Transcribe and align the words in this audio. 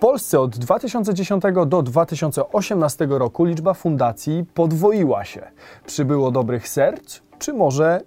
Polsce 0.00 0.40
od 0.40 0.58
2010 0.58 1.42
do 1.66 1.82
2018 1.82 3.06
roku 3.10 3.44
liczba 3.44 3.74
fundacji 3.74 4.44
podwoiła 4.54 5.24
się. 5.24 5.42
Przybyło 5.86 6.30
dobrych 6.30 6.68
serc, 6.68 7.20
czy 7.38 7.52
może 7.52 8.00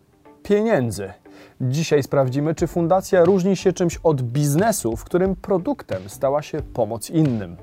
pieniędzy? 0.43 1.13
Dzisiaj 1.61 2.03
sprawdzimy, 2.03 2.55
czy 2.55 2.67
fundacja 2.67 3.25
różni 3.25 3.55
się 3.55 3.73
czymś 3.73 3.99
od 4.03 4.21
biznesu, 4.21 4.97
w 4.97 5.03
którym 5.03 5.35
produktem 5.35 6.09
stała 6.09 6.41
się 6.41 6.61
pomoc 6.73 7.09
innym. 7.09 7.57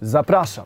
Zapraszam. 0.00 0.64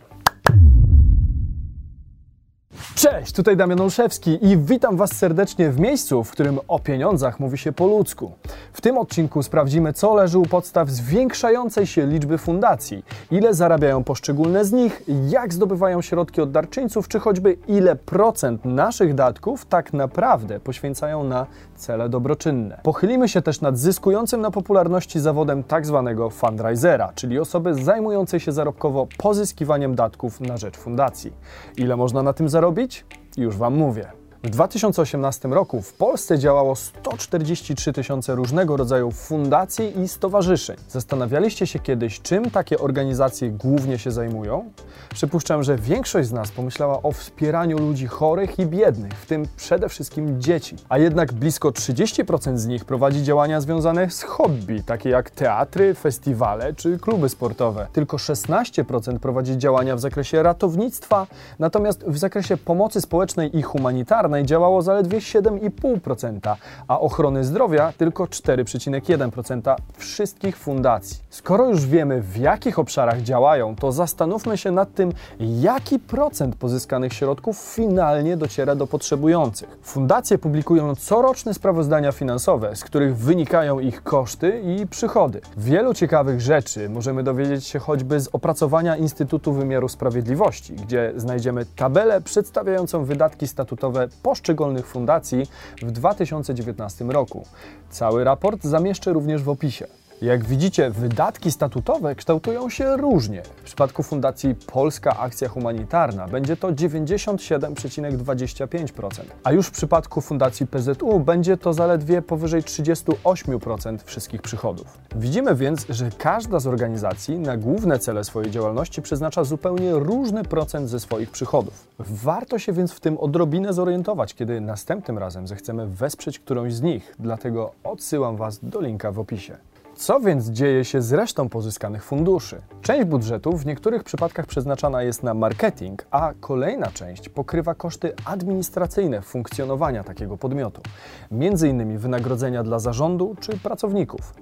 Cześć, 3.03 3.33
tutaj 3.33 3.57
Damian 3.57 3.81
Olszewski 3.81 4.47
i 4.47 4.59
witam 4.59 4.97
Was 4.97 5.13
serdecznie 5.13 5.71
w 5.71 5.81
miejscu, 5.81 6.25
w 6.25 6.31
którym 6.31 6.59
o 6.69 6.79
pieniądzach 6.79 7.41
mówi 7.41 7.59
się 7.59 7.73
po 7.73 7.87
ludzku. 7.87 8.33
W 8.73 8.81
tym 8.81 8.99
odcinku 8.99 9.43
sprawdzimy, 9.43 9.93
co 9.93 10.15
leży 10.15 10.39
u 10.39 10.47
podstaw 10.47 10.91
zwiększającej 10.91 11.87
się 11.87 12.07
liczby 12.07 12.39
fundacji, 12.39 13.05
ile 13.31 13.55
zarabiają 13.55 14.05
poszczególne 14.05 14.65
z 14.65 14.73
nich, 14.73 15.03
jak 15.29 15.55
zdobywają 15.55 16.03
środki 16.03 16.41
od 16.41 16.51
darczyńców, 16.51 17.09
czy 17.09 17.21
choćby 17.21 17.57
ile 17.69 17.97
procent 17.97 18.65
naszych 18.65 19.15
datków 19.15 19.67
tak 19.67 19.93
naprawdę 19.93 20.61
poświęcają 20.61 21.25
na 21.25 21.47
cele 21.77 22.09
dobroczynne. 22.09 22.81
Pochylimy 22.83 23.29
się 23.29 23.43
też 23.43 23.61
nad 23.61 23.79
zyskującym 23.79 24.41
na 24.41 24.51
popularności 24.51 25.21
zawodem 25.21 25.63
tak 25.65 25.87
zwanego 25.87 26.31
fundraisera, 26.31 27.13
czyli 27.15 27.39
osoby 27.39 27.75
zajmującej 27.75 28.41
się 28.41 28.53
zarobkowo 28.53 29.07
pozyskiwaniem 29.19 29.95
datków 29.95 30.41
na 30.41 30.57
rzecz 30.57 30.77
fundacji. 30.77 31.33
Ile 31.77 31.97
można 31.97 32.23
na 32.23 32.33
tym 32.33 32.49
zarobić? 32.49 32.92
Już 33.37 33.57
Wam 33.57 33.75
mówię. 33.75 34.22
W 34.45 34.51
2018 34.51 35.49
roku 35.49 35.83
w 35.83 35.93
Polsce 35.93 36.39
działało 36.39 36.77
143 36.77 37.93
tysiące 37.93 38.35
różnego 38.35 38.77
rodzaju 38.77 39.11
fundacji 39.11 40.01
i 40.01 40.09
stowarzyszeń. 40.09 40.77
Zastanawialiście 40.89 41.67
się 41.67 41.79
kiedyś, 41.79 42.21
czym 42.21 42.51
takie 42.51 42.79
organizacje 42.79 43.51
głównie 43.51 43.99
się 43.99 44.11
zajmują? 44.11 44.71
Przypuszczam, 45.15 45.63
że 45.63 45.77
większość 45.77 46.29
z 46.29 46.33
nas 46.33 46.51
pomyślała 46.51 47.03
o 47.03 47.13
wspieraniu 47.13 47.79
ludzi 47.79 48.07
chorych 48.07 48.59
i 48.59 48.67
biednych, 48.67 49.13
w 49.13 49.27
tym 49.27 49.47
przede 49.57 49.89
wszystkim 49.89 50.41
dzieci. 50.41 50.77
A 50.89 50.99
jednak 50.99 51.33
blisko 51.33 51.71
30% 51.71 52.57
z 52.57 52.67
nich 52.67 52.85
prowadzi 52.85 53.23
działania 53.23 53.61
związane 53.61 54.11
z 54.11 54.23
hobby, 54.23 54.83
takie 54.83 55.11
jak 55.11 55.31
teatry, 55.31 55.95
festiwale 55.95 56.75
czy 56.75 56.99
kluby 56.99 57.29
sportowe. 57.29 57.87
Tylko 57.93 58.17
16% 58.17 59.19
prowadzi 59.19 59.59
działania 59.59 59.97
w 59.97 60.01
zakresie 60.01 60.43
ratownictwa, 60.43 61.27
natomiast 61.59 62.05
w 62.07 62.19
zakresie 62.19 62.57
pomocy 62.57 63.01
społecznej 63.01 63.59
i 63.59 63.63
humanitarnej 63.63 64.32
działało 64.43 64.83
zaledwie 64.83 65.19
7,5%, 65.19 66.57
a 66.89 67.01
ochrony 67.01 67.45
zdrowia 67.45 67.93
tylko 67.99 68.25
4,1% 68.25 69.77
wszystkich 69.97 70.57
fundacji. 70.57 71.19
Skoro 71.31 71.69
już 71.69 71.87
wiemy, 71.87 72.21
w 72.21 72.37
jakich 72.37 72.79
obszarach 72.79 73.23
działają, 73.23 73.77
to 73.77 73.93
zastanówmy 73.93 74.59
się 74.59 74.71
nad 74.71 74.95
tym, 74.95 75.13
jaki 75.41 75.99
procent 75.99 76.57
pozyskanych 76.57 77.13
środków 77.13 77.59
finalnie 77.59 78.37
dociera 78.37 78.75
do 78.75 78.87
potrzebujących. 78.87 79.79
Fundacje 79.83 80.39
publikują 80.39 80.95
coroczne 80.95 81.55
sprawozdania 81.55 82.13
finansowe, 82.13 82.77
z 82.77 82.85
których 82.85 83.17
wynikają 83.17 83.79
ich 83.79 84.03
koszty 84.03 84.61
i 84.61 84.87
przychody. 84.87 85.41
Wielu 85.57 85.95
ciekawych 85.95 86.41
rzeczy 86.41 86.89
możemy 86.89 87.23
dowiedzieć 87.23 87.67
się 87.67 87.79
choćby 87.79 88.21
z 88.21 88.29
opracowania 88.33 88.97
Instytutu 88.97 89.53
Wymiaru 89.53 89.89
Sprawiedliwości, 89.89 90.75
gdzie 90.75 91.13
znajdziemy 91.17 91.67
tabelę 91.77 92.21
przedstawiającą 92.21 93.05
wydatki 93.05 93.49
statutowe 93.49 94.09
poszczególnych 94.23 94.87
fundacji 94.87 95.47
w 95.83 95.91
2019 95.91 97.05
roku. 97.05 97.47
Cały 97.91 98.25
raport 98.25 98.65
zamieszczę 98.65 99.13
również 99.13 99.43
w 99.43 99.49
opisie. 99.49 99.87
Jak 100.23 100.45
widzicie, 100.45 100.91
wydatki 100.91 101.53
statutowe 101.53 102.15
kształtują 102.15 102.71
się 102.71 102.97
różnie. 102.97 103.43
W 103.43 103.63
przypadku 103.63 104.03
Fundacji 104.03 104.55
Polska 104.55 105.19
Akcja 105.19 105.49
Humanitarna 105.49 106.29
będzie 106.29 106.57
to 106.57 106.73
97,25%, 106.73 109.23
a 109.45 109.53
już 109.53 109.67
w 109.67 109.71
przypadku 109.71 110.21
Fundacji 110.21 110.67
PZU 110.67 111.21
będzie 111.21 111.57
to 111.57 111.73
zaledwie 111.73 112.23
powyżej 112.23 112.63
38% 112.63 113.99
wszystkich 114.05 114.43
przychodów. 114.43 114.99
Widzimy 115.17 115.55
więc, 115.55 115.87
że 115.89 116.11
każda 116.19 116.61
z 116.61 116.67
organizacji 116.67 117.39
na 117.39 117.57
główne 117.57 117.99
cele 117.99 118.25
swojej 118.25 118.51
działalności 118.51 119.03
przeznacza 119.03 119.45
zupełnie 119.45 119.93
różny 119.93 120.45
procent 120.45 120.89
ze 120.89 121.01
swoich 121.01 121.31
przychodów. 121.31 121.89
Warto 121.99 122.59
się 122.59 122.73
więc 122.73 122.93
w 122.93 123.01
tym 123.01 123.19
odrobinę 123.19 123.73
zorientować, 123.73 124.35
kiedy 124.35 124.61
następnym 124.61 125.19
razem 125.19 125.47
zechcemy 125.47 125.87
wesprzeć 125.87 126.39
którąś 126.39 126.75
z 126.75 126.83
nich, 126.83 127.15
dlatego 127.19 127.73
odsyłam 127.85 128.37
Was 128.37 128.59
do 128.63 128.81
linka 128.81 129.13
w 129.13 129.19
opisie. 129.19 129.57
Co 129.95 130.21
więc 130.21 130.51
dzieje 130.51 130.85
się 130.85 131.03
z 131.03 131.13
resztą 131.13 131.49
pozyskanych 131.49 132.05
funduszy? 132.05 132.63
Część 132.83 133.05
budżetu 133.05 133.57
w 133.57 133.67
niektórych 133.67 134.05
przypadkach 134.05 134.47
przeznaczana 134.47 135.03
jest 135.03 135.23
na 135.23 135.35
marketing, 135.35 136.07
a 136.11 136.33
kolejna 136.41 136.87
część 136.87 137.29
pokrywa 137.29 137.75
koszty 137.75 138.13
administracyjne 138.25 139.23
funkcjonowania 139.23 140.05
takiego 140.05 140.37
podmiotu, 140.37 140.83
między 141.31 141.69
innymi 141.69 141.99
wynagrodzenia 141.99 142.63
dla 142.63 142.79
zarządu 142.79 143.37
czy 143.41 143.59
pracowników. 143.59 144.35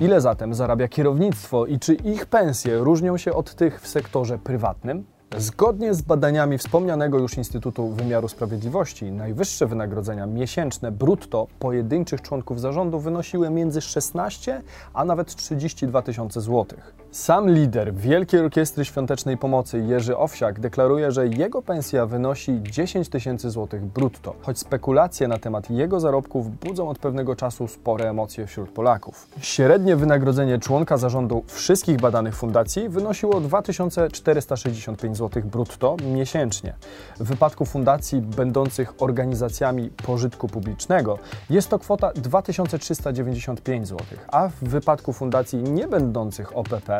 Ile 0.00 0.20
zatem 0.20 0.54
zarabia 0.54 0.88
kierownictwo 0.88 1.66
i 1.66 1.78
czy 1.78 1.94
ich 1.94 2.26
pensje 2.26 2.78
różnią 2.78 3.16
się 3.16 3.32
od 3.32 3.54
tych 3.54 3.80
w 3.80 3.88
sektorze 3.88 4.38
prywatnym? 4.38 5.15
Zgodnie 5.34 5.94
z 5.94 6.02
badaniami 6.02 6.58
wspomnianego 6.58 7.18
już 7.18 7.36
Instytutu 7.36 7.88
Wymiaru 7.88 8.28
Sprawiedliwości, 8.28 9.04
najwyższe 9.04 9.66
wynagrodzenia 9.66 10.26
miesięczne 10.26 10.92
brutto 10.92 11.46
pojedynczych 11.58 12.22
członków 12.22 12.60
zarządu 12.60 13.00
wynosiły 13.00 13.50
między 13.50 13.80
16 13.80 14.62
a 14.94 15.04
nawet 15.04 15.34
32 15.34 16.02
tysiące 16.02 16.40
złotych. 16.40 16.94
Sam 17.10 17.50
lider 17.50 17.94
Wielkiej 17.94 18.40
Orkiestry 18.40 18.84
Świątecznej 18.84 19.38
Pomocy 19.38 19.78
Jerzy 19.78 20.16
Owsiak 20.16 20.60
deklaruje, 20.60 21.12
że 21.12 21.26
jego 21.26 21.62
pensja 21.62 22.06
wynosi 22.06 22.60
10 22.62 23.08
tysięcy 23.08 23.50
złotych 23.50 23.84
brutto, 23.84 24.34
choć 24.42 24.58
spekulacje 24.58 25.28
na 25.28 25.38
temat 25.38 25.70
jego 25.70 26.00
zarobków 26.00 26.58
budzą 26.58 26.88
od 26.88 26.98
pewnego 26.98 27.36
czasu 27.36 27.68
spore 27.68 28.10
emocje 28.10 28.46
wśród 28.46 28.70
Polaków. 28.70 29.28
Średnie 29.40 29.96
wynagrodzenie 29.96 30.58
członka 30.58 30.96
zarządu 30.96 31.42
wszystkich 31.46 32.00
badanych 32.00 32.36
fundacji 32.36 32.88
wynosiło 32.88 33.40
2465 33.40 35.16
zł 35.16 35.42
brutto 35.42 35.96
miesięcznie. 36.14 36.74
W 37.20 37.24
wypadku 37.24 37.64
fundacji 37.64 38.20
będących 38.20 39.02
organizacjami 39.02 39.90
pożytku 39.90 40.48
publicznego 40.48 41.18
jest 41.50 41.68
to 41.68 41.78
kwota 41.78 42.12
2395 42.14 43.88
zł, 43.88 44.06
a 44.28 44.48
w 44.48 44.54
wypadku 44.68 45.12
fundacji 45.12 45.62
nie 45.62 45.88
będących 45.88 46.56
OPP 46.56 46.95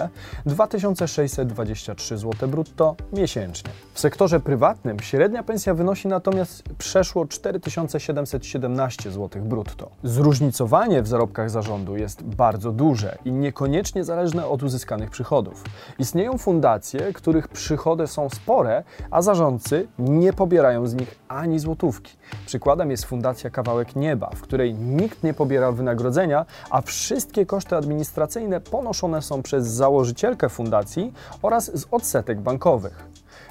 2623 0.47 2.19
zł 2.19 2.49
brutto 2.49 2.97
miesięcznie. 3.13 3.71
W 3.95 4.01
sektorze 4.01 4.41
prywatnym 4.41 5.01
średnia 5.01 5.43
pensja 5.43 5.75
wynosi 5.75 6.09
natomiast 6.09 6.63
przeszło 6.79 7.27
4717 7.27 9.11
zł 9.11 9.43
brutto. 9.43 9.91
Zróżnicowanie 10.05 11.03
w 11.03 11.09
zarobkach 11.09 11.51
zarządu 11.51 11.97
jest 11.97 12.23
bardzo 12.23 12.73
duże 12.73 13.19
i 13.25 13.33
niekoniecznie 13.33 14.05
zależne 14.05 14.47
od 14.47 14.63
uzyskanych 14.63 15.11
przychodów. 15.11 15.65
Istnieją 15.99 16.39
fundacje, 16.39 17.13
których 17.13 17.49
przychody 17.49 18.07
są 18.07 18.31
spore, 18.31 18.85
a 19.11 19.23
zarządcy 19.23 19.89
nie 19.99 20.33
pobierają 20.33 20.87
z 20.87 20.95
nich 20.95 21.19
ani 21.29 21.59
złotówki. 21.59 22.13
Przykładem 22.47 22.91
jest 22.91 23.05
Fundacja 23.05 23.51
Kawałek 23.51 23.97
Nieba, 23.97 24.31
w 24.35 24.41
której 24.41 24.75
nikt 24.75 25.23
nie 25.23 25.35
pobiera 25.35 25.73
wynagrodzenia, 25.73 26.47
a 26.71 26.81
wszystkie 26.81 27.47
koszty 27.47 27.77
administracyjne 27.77 28.61
ponoszone 28.61 29.23
są 29.23 29.43
przez 29.43 29.67
założycielkę 29.87 30.49
fundacji 30.49 31.13
oraz 31.43 31.79
z 31.79 31.87
odsetek 31.91 32.41
bankowych. 32.41 33.05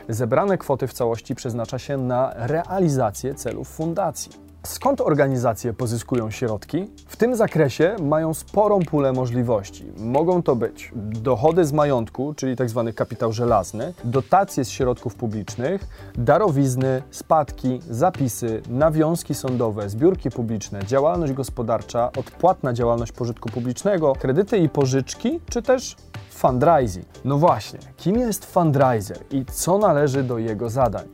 Zebrane 0.10 0.58
kwoty 0.58 0.88
w 0.88 0.94
całości 0.94 1.36
przeznacza 1.36 1.80
się 1.80 1.98
na 1.98 2.34
realizację 2.36 3.36
celów 3.36 3.68
fundacji. 3.68 4.45
Skąd 4.66 5.02
organizacje 5.02 5.74
pozyskują 5.74 6.32
środki? 6.32 6.90
W 7.08 7.16
tym 7.16 7.36
zakresie 7.36 7.96
mają 8.02 8.34
sporą 8.34 8.80
pulę 8.80 9.14
możliwości. 9.14 9.86
Mogą 9.98 10.44
to 10.44 10.56
być 10.56 10.92
dochody 10.96 11.66
z 11.66 11.74
majątku, 11.74 12.34
czyli 12.34 12.56
tzw. 12.56 12.84
Tak 12.86 12.96
kapitał 12.96 13.34
żelazny, 13.34 13.94
dotacje 14.04 14.66
z 14.66 14.70
środków 14.70 15.16
publicznych, 15.16 15.88
darowizny, 16.16 17.04
spadki, 17.12 17.80
zapisy, 17.90 18.62
nawiązki 18.70 19.36
sądowe, 19.36 19.90
zbiórki 19.90 20.30
publiczne, 20.30 20.84
działalność 20.86 21.34
gospodarcza, 21.34 22.12
odpłatna 22.18 22.74
działalność 22.74 23.12
pożytku 23.12 23.50
publicznego, 23.50 24.14
kredyty 24.14 24.58
i 24.58 24.70
pożyczki, 24.70 25.40
czy 25.50 25.62
też 25.62 25.96
fundraising. 26.30 27.06
No 27.26 27.38
właśnie, 27.38 27.80
kim 27.98 28.20
jest 28.20 28.46
fundraiser 28.46 29.18
i 29.32 29.46
co 29.46 29.78
należy 29.78 30.24
do 30.24 30.38
jego 30.38 30.70
zadań? 30.70 31.08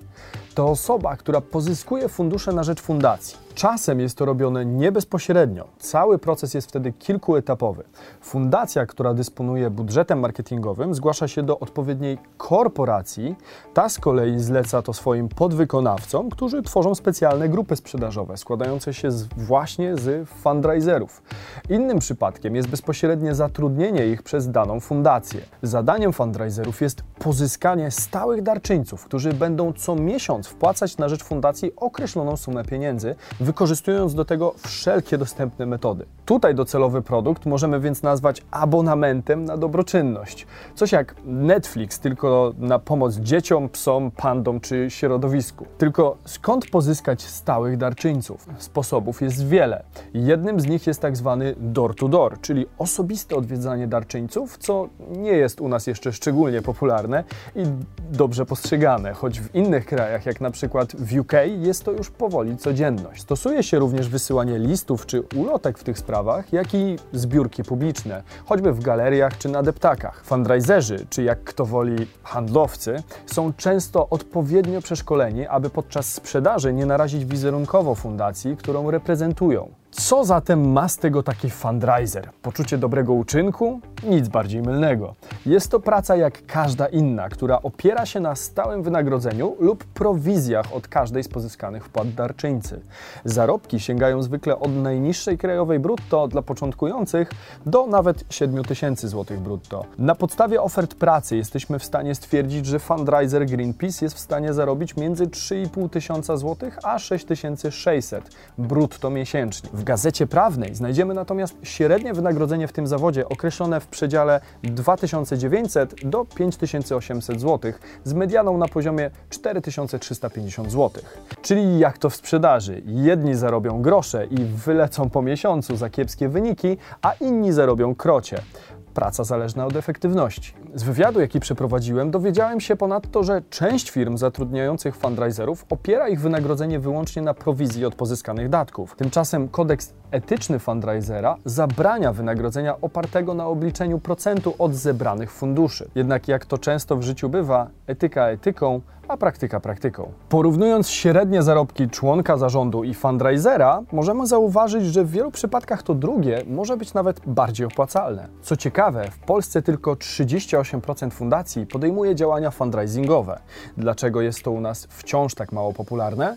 To 0.62 0.69
osoba, 0.69 1.16
która 1.16 1.42
pozyskuje 1.42 2.10
fundusze 2.10 2.52
na 2.54 2.63
rzecz 2.63 2.81
fundacji. 2.81 3.38
Czasem 3.56 4.00
jest 4.00 4.18
to 4.18 4.25
robione 4.25 4.65
nie 4.65 4.92
bezpośrednio. 4.92 5.68
Cały 5.80 6.19
proces 6.19 6.53
jest 6.53 6.68
wtedy 6.68 6.92
kilkuetapowy. 6.92 7.83
Fundacja, 8.21 8.86
która 8.86 9.13
dysponuje 9.13 9.69
budżetem 9.69 10.19
marketingowym, 10.19 10.95
zgłasza 10.95 11.27
się 11.27 11.44
do 11.44 11.59
odpowiedniej 11.59 12.18
korporacji. 12.38 13.36
Ta 13.74 13.89
z 13.89 14.00
kolei 14.00 14.39
zleca 14.39 14.81
to 14.81 14.94
swoim 14.94 15.30
podwykonawcom, 15.30 16.30
którzy 16.30 16.62
tworzą 16.62 16.95
specjalne 16.95 17.50
grupy 17.50 17.75
sprzedażowe 17.75 18.38
składające 18.38 18.94
się 18.94 19.12
z, 19.12 19.27
właśnie 19.27 19.98
z 19.98 20.30
fundraiserów. 20.30 21.24
Innym 21.69 22.00
przypadkiem 22.00 22.56
jest 22.56 22.69
bezpośrednie 22.69 23.36
zatrudnienie 23.36 24.07
ich 24.07 24.24
przez 24.24 24.51
daną 24.51 24.80
fundację. 24.80 25.42
Zadaniem 25.62 26.13
fundraiserów 26.13 26.81
jest 26.81 27.03
pozyskanie 27.19 27.92
stałych 27.92 28.42
darczyńców, 28.42 29.06
którzy 29.06 29.33
będą 29.33 29.74
co 29.74 29.95
miesiąc 29.95 30.48
wpłacać 30.48 30.98
na 30.98 31.09
rzecz 31.09 31.24
fundacji 31.24 31.71
określoną 31.75 32.38
sumę 32.38 32.63
pieniędzy, 32.63 33.15
wykorzystując 33.41 34.15
do 34.15 34.25
tego 34.25 34.53
wszelkie 34.57 35.17
dostępne 35.17 35.65
metody. 35.65 36.05
Tutaj 36.25 36.55
docelowy 36.55 37.01
produkt 37.01 37.45
możemy 37.45 37.79
więc 37.79 38.03
nazwać 38.03 38.41
abonamentem 38.51 39.45
na 39.45 39.57
dobroczynność. 39.57 40.47
Coś 40.75 40.91
jak 40.91 41.15
Netflix, 41.25 41.99
tylko 41.99 42.53
na 42.57 42.79
pomoc 42.79 43.15
dzieciom, 43.15 43.69
psom, 43.69 44.11
pandom 44.11 44.59
czy 44.59 44.89
środowisku. 44.89 45.65
Tylko 45.77 46.17
skąd 46.25 46.69
pozyskać 46.69 47.21
stałych 47.21 47.77
darczyńców? 47.77 48.47
Sposobów 48.57 49.21
jest 49.21 49.47
wiele. 49.47 49.83
Jednym 50.13 50.59
z 50.59 50.67
nich 50.67 50.88
jest 50.88 50.99
tak 50.99 51.17
zwany 51.17 51.55
door-to-door, 51.57 52.41
czyli 52.41 52.65
osobiste 52.77 53.35
odwiedzanie 53.35 53.88
darczyńców, 53.88 54.57
co 54.57 54.88
nie 55.17 55.31
jest 55.31 55.61
u 55.61 55.67
nas 55.67 55.88
jeszcze 55.88 56.13
szczególnie 56.13 56.61
popularne 56.61 57.23
i 57.55 57.63
dobrze 58.11 58.45
postrzegane, 58.45 59.13
choć 59.13 59.41
w 59.41 59.55
innych 59.55 59.85
krajach, 59.85 60.25
jak 60.25 60.41
na 60.41 60.51
przykład 60.51 60.95
w 60.95 61.19
UK, 61.19 61.33
jest 61.59 61.83
to 61.83 61.91
już 61.91 62.09
powoli 62.09 62.57
codzienność. 62.57 63.23
Stosuje 63.31 63.63
się 63.63 63.80
również 63.80 64.10
wysyłanie 64.10 64.60
listów 64.60 65.06
czy 65.06 65.24
ulotek 65.36 65.78
w 65.78 65.83
tych 65.83 66.00
sprawach, 66.00 66.54
jak 66.54 66.74
i 66.74 66.95
zbiórki 67.13 67.63
publiczne, 67.63 68.24
choćby 68.45 68.72
w 68.74 68.83
galeriach 68.83 69.38
czy 69.38 69.50
na 69.50 69.63
deptakach. 69.63 70.25
Fundraiserzy, 70.25 71.06
czy 71.10 71.24
jak 71.24 71.44
kto 71.44 71.66
woli 71.66 72.07
handlowcy, 72.24 73.04
są 73.25 73.54
często 73.54 74.10
odpowiednio 74.10 74.81
przeszkoleni, 74.81 75.48
aby 75.48 75.69
podczas 75.69 76.13
sprzedaży 76.13 76.74
nie 76.74 76.86
narazić 76.86 77.25
wizerunkowo 77.25 77.95
fundacji, 77.95 78.57
którą 78.57 78.92
reprezentują. 78.92 79.81
Co 79.91 80.25
zatem 80.25 80.71
ma 80.71 80.88
z 80.88 80.97
tego 80.97 81.23
taki 81.23 81.49
fundraiser? 81.49 82.29
Poczucie 82.41 82.77
dobrego 82.77 83.13
uczynku? 83.13 83.79
Nic 84.03 84.27
bardziej 84.27 84.61
mylnego. 84.61 85.15
Jest 85.45 85.71
to 85.71 85.79
praca 85.79 86.15
jak 86.15 86.45
każda 86.45 86.88
inna, 86.88 87.29
która 87.29 87.61
opiera 87.61 88.05
się 88.05 88.19
na 88.19 88.35
stałym 88.35 88.83
wynagrodzeniu 88.83 89.55
lub 89.59 89.83
prowizjach 89.83 90.73
od 90.73 90.88
każdej 90.88 91.23
z 91.23 91.27
pozyskanych 91.27 91.85
wpłat 91.85 92.13
darczyńcy. 92.13 92.81
Zarobki 93.25 93.79
sięgają 93.79 94.23
zwykle 94.23 94.59
od 94.59 94.75
najniższej 94.75 95.38
krajowej 95.38 95.79
brutto 95.79 96.27
dla 96.27 96.41
początkujących 96.41 97.31
do 97.65 97.88
nawet 97.88 98.23
7 98.29 98.63
tysięcy 98.63 99.07
złotych 99.07 99.39
brutto. 99.39 99.85
Na 99.97 100.15
podstawie 100.15 100.61
ofert 100.61 100.95
pracy 100.95 101.38
jesteśmy 101.38 101.79
w 101.79 101.85
stanie 101.85 102.15
stwierdzić, 102.15 102.65
że 102.65 102.79
fundraiser 102.79 103.45
Greenpeace 103.45 104.05
jest 104.05 104.15
w 104.15 104.19
stanie 104.19 104.53
zarobić 104.53 104.95
między 104.95 105.27
3,5 105.27 105.89
tysiąca 105.89 106.38
złotych 106.38 106.79
a 106.83 106.99
6600 106.99 108.35
brutto 108.57 109.09
miesięcznie. 109.09 109.81
W 109.81 109.83
gazecie 109.83 110.28
prawnej 110.28 110.75
znajdziemy 110.75 111.13
natomiast 111.13 111.56
średnie 111.63 112.13
wynagrodzenie 112.13 112.68
w 112.68 112.72
tym 112.72 112.88
zawodzie 112.88 113.30
określone 113.30 113.80
w 113.80 113.88
przedziale 113.88 114.42
2900 114.63 116.10
do 116.10 116.25
5800 116.25 117.42
zł 117.42 117.74
z 118.04 118.13
medianą 118.13 118.57
na 118.57 118.68
poziomie 118.68 119.12
4350 119.30 120.72
zł. 120.72 121.04
Czyli 121.42 121.80
jak 121.80 121.98
to 121.98 122.10
w 122.10 122.16
sprzedaży? 122.16 122.81
Jedni 122.86 123.36
zarobią 123.36 123.81
grosze 123.81 124.25
i 124.25 124.38
wylecą 124.45 125.10
po 125.10 125.22
miesiącu 125.22 125.75
za 125.75 125.89
kiepskie 125.89 126.30
wyniki, 126.30 126.77
a 127.01 127.13
inni 127.13 127.51
zarobią 127.51 127.95
krocie 127.95 128.42
praca 128.91 129.23
zależna 129.23 129.65
od 129.65 129.75
efektywności. 129.75 130.53
Z 130.75 130.83
wywiadu, 130.83 131.21
jaki 131.21 131.39
przeprowadziłem, 131.39 132.11
dowiedziałem 132.11 132.59
się 132.59 132.75
ponadto, 132.75 133.23
że 133.23 133.41
część 133.49 133.91
firm 133.91 134.17
zatrudniających 134.17 134.95
fundraiserów 134.95 135.65
opiera 135.69 136.09
ich 136.09 136.21
wynagrodzenie 136.21 136.79
wyłącznie 136.79 137.21
na 137.21 137.33
prowizji 137.33 137.85
od 137.85 137.95
pozyskanych 137.95 138.49
datków. 138.49 138.95
Tymczasem 138.95 139.49
kodeks 139.49 139.93
etyczny 140.11 140.59
fundraisera 140.59 141.38
zabrania 141.45 142.13
wynagrodzenia 142.13 142.81
opartego 142.81 143.33
na 143.33 143.47
obliczeniu 143.47 143.99
procentu 143.99 144.53
od 144.59 144.75
zebranych 144.75 145.31
funduszy. 145.31 145.89
Jednak 145.95 146.27
jak 146.27 146.45
to 146.45 146.57
często 146.57 146.95
w 146.95 147.03
życiu 147.03 147.29
bywa, 147.29 147.67
etyka 147.88 148.27
etyką, 148.27 148.81
a 149.12 149.18
praktyka 149.18 149.60
praktyką. 149.60 150.12
Porównując 150.30 150.90
średnie 150.90 151.44
zarobki 151.44 151.90
członka 151.90 152.38
zarządu 152.38 152.84
i 152.84 152.94
fundraisera, 152.94 153.81
możemy 153.92 154.28
zauważyć, 154.28 154.86
że 154.86 155.04
w 155.04 155.12
wielu 155.12 155.31
przypadkach 155.31 155.84
to 155.84 155.96
drugie 155.96 156.44
może 156.48 156.78
być 156.78 156.94
nawet 156.94 157.22
bardziej 157.25 157.68
opłacalne. 157.68 158.28
Co 158.42 158.56
ciekawe, 158.56 159.12
w 159.12 159.19
Polsce 159.19 159.62
tylko 159.62 159.94
38% 159.94 161.12
fundacji 161.12 161.66
podejmuje 161.66 162.16
działania 162.16 162.52
fundraisingowe. 162.52 163.40
Dlaczego 163.78 164.22
jest 164.22 164.44
to 164.44 164.52
u 164.52 164.62
nas 164.62 164.88
wciąż 164.90 165.36
tak 165.36 165.52
mało 165.52 165.74
popularne? 165.74 166.36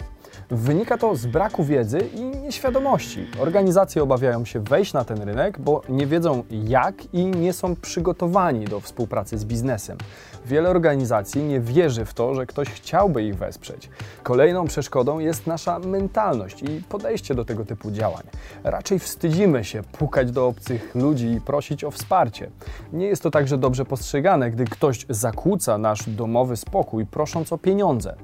Wynika 0.51 0.99
to 0.99 1.17
z 1.17 1.27
braku 1.27 1.65
wiedzy 1.65 1.99
i 2.15 2.21
nieświadomości. 2.23 3.27
Organizacje 3.41 4.03
obawiają 4.03 4.45
się 4.45 4.61
wejść 4.61 4.93
na 4.93 5.05
ten 5.05 5.23
rynek, 5.23 5.59
bo 5.59 5.83
nie 5.89 6.07
wiedzą 6.07 6.43
jak 6.51 7.15
i 7.15 7.27
nie 7.27 7.53
są 7.53 7.77
przygotowani 7.77 8.65
do 8.65 8.81
współpracy 8.81 9.39
z 9.39 9.45
biznesem. 9.45 9.99
Wiele 10.47 10.71
organizacji 10.71 11.43
nie 11.43 11.61
wierzy 11.61 12.05
w 12.05 12.15
to, 12.15 12.35
że 12.35 12.47
ktoś 12.47 12.69
chciałby 12.69 13.23
ich 13.23 13.37
wesprzeć. 13.37 13.91
Kolejną 14.23 14.67
przeszkodą 14.67 15.19
jest 15.19 15.47
nasza 15.47 15.79
mentalność 15.79 16.63
i 16.63 16.83
podejście 16.89 17.35
do 17.35 17.45
tego 17.45 17.65
typu 17.65 17.91
działań. 17.91 18.23
Raczej 18.65 18.99
wstydzimy 18.99 19.65
się 19.65 19.83
pukać 19.83 20.33
do 20.33 20.47
obcych 20.47 20.95
ludzi 20.95 21.33
i 21.33 21.41
prosić 21.41 21.85
o 21.85 21.91
wsparcie. 21.91 22.51
Nie 22.93 23.07
jest 23.07 23.23
to 23.23 23.31
także 23.31 23.59
dobrze 23.59 23.85
postrzegane, 23.85 24.51
gdy 24.51 24.65
ktoś 24.65 25.07
zakłóca 25.09 25.79
nasz 25.79 26.09
domowy 26.09 26.57
spokój, 26.57 27.07
prosząc 27.07 27.53
o 27.53 27.59
pieniądze. 27.59 28.15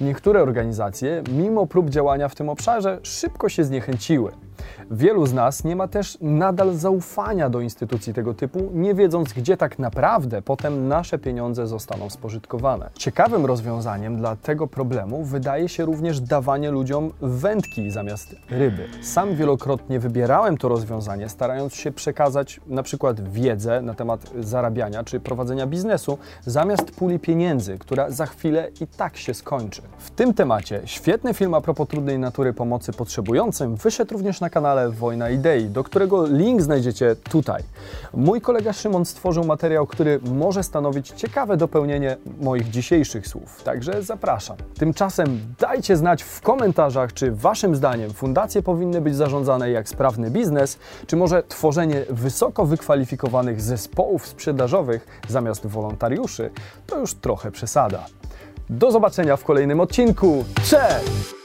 Niektóre 0.00 0.42
organizacje, 0.42 1.22
mimo 1.32 1.49
prób 1.66 1.90
działania 1.90 2.28
w 2.28 2.34
tym 2.34 2.48
obszarze, 2.48 2.98
szybko 3.02 3.48
się 3.48 3.64
zniechęciły. 3.64 4.32
Wielu 4.90 5.26
z 5.26 5.32
nas 5.32 5.64
nie 5.64 5.76
ma 5.76 5.88
też 5.88 6.18
nadal 6.20 6.74
zaufania 6.74 7.50
do 7.50 7.60
instytucji 7.60 8.14
tego 8.14 8.34
typu, 8.34 8.70
nie 8.72 8.94
wiedząc, 8.94 9.32
gdzie 9.32 9.56
tak 9.56 9.78
naprawdę 9.78 10.42
potem 10.42 10.88
nasze 10.88 11.18
pieniądze 11.18 11.66
zostaną 11.66 12.10
spożytkowane. 12.10 12.90
Ciekawym 12.94 13.46
rozwiązaniem 13.46 14.16
dla 14.16 14.36
tego 14.36 14.66
problemu 14.66 15.24
wydaje 15.24 15.68
się 15.68 15.84
również 15.84 16.20
dawanie 16.20 16.70
ludziom 16.70 17.12
wędki 17.20 17.90
zamiast 17.90 18.36
ryby. 18.50 18.88
Sam 19.02 19.34
wielokrotnie 19.34 20.00
wybierałem 20.00 20.56
to 20.56 20.68
rozwiązanie, 20.68 21.28
starając 21.28 21.74
się 21.74 21.92
przekazać 21.92 22.60
na 22.66 22.82
przykład 22.82 23.30
wiedzę 23.30 23.82
na 23.82 23.94
temat 23.94 24.30
zarabiania 24.40 25.04
czy 25.04 25.20
prowadzenia 25.20 25.66
biznesu, 25.66 26.18
zamiast 26.46 26.90
puli 26.90 27.18
pieniędzy, 27.18 27.78
która 27.78 28.10
za 28.10 28.26
chwilę 28.26 28.68
i 28.80 28.86
tak 28.86 29.16
się 29.16 29.34
skończy. 29.34 29.82
W 29.98 30.10
tym 30.10 30.34
temacie 30.34 30.80
świetny 30.84 31.34
film 31.40 31.54
a 31.54 31.60
propos 31.60 31.88
trudnej 31.88 32.18
natury 32.18 32.52
pomocy 32.52 32.92
potrzebującym 32.92 33.76
wyszedł 33.76 34.12
również 34.12 34.40
na 34.40 34.50
kanale 34.50 34.90
Wojna 34.90 35.30
Idei, 35.30 35.68
do 35.68 35.84
którego 35.84 36.26
link 36.26 36.62
znajdziecie 36.62 37.16
tutaj. 37.16 37.62
Mój 38.14 38.40
kolega 38.40 38.72
Szymon 38.72 39.04
stworzył 39.04 39.44
materiał, 39.44 39.86
który 39.86 40.20
może 40.32 40.62
stanowić 40.62 41.08
ciekawe 41.08 41.56
dopełnienie 41.56 42.16
moich 42.40 42.70
dzisiejszych 42.70 43.28
słów, 43.28 43.62
także 43.62 44.02
zapraszam. 44.02 44.56
Tymczasem 44.78 45.40
dajcie 45.58 45.96
znać 45.96 46.22
w 46.22 46.40
komentarzach, 46.40 47.12
czy 47.12 47.32
Waszym 47.32 47.76
zdaniem 47.76 48.10
fundacje 48.10 48.62
powinny 48.62 49.00
być 49.00 49.16
zarządzane 49.16 49.70
jak 49.70 49.88
sprawny 49.88 50.30
biznes, 50.30 50.78
czy 51.06 51.16
może 51.16 51.42
tworzenie 51.42 52.04
wysoko 52.10 52.66
wykwalifikowanych 52.66 53.60
zespołów 53.60 54.26
sprzedażowych 54.26 55.20
zamiast 55.28 55.66
wolontariuszy 55.66 56.50
to 56.86 56.98
już 56.98 57.14
trochę 57.14 57.50
przesada. 57.50 58.19
Do 58.72 58.90
zobaczenia 58.90 59.36
w 59.36 59.44
kolejnym 59.44 59.80
odcinku. 59.80 60.44
Cześć! 60.64 61.39